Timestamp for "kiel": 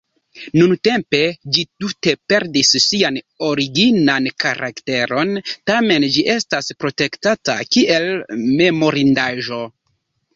7.77-8.09